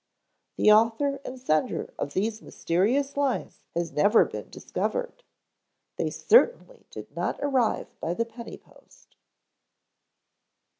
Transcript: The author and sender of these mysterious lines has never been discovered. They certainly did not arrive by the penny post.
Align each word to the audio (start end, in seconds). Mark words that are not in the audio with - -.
The 0.57 0.71
author 0.71 1.19
and 1.23 1.39
sender 1.39 1.93
of 1.99 2.13
these 2.13 2.41
mysterious 2.41 3.15
lines 3.15 3.63
has 3.75 3.91
never 3.91 4.25
been 4.25 4.49
discovered. 4.49 5.21
They 5.97 6.09
certainly 6.09 6.87
did 6.89 7.15
not 7.15 7.37
arrive 7.39 7.93
by 7.99 8.15
the 8.15 8.25
penny 8.25 8.57
post. 8.57 9.15